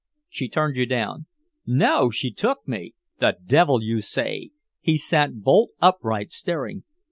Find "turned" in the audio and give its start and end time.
0.49-0.77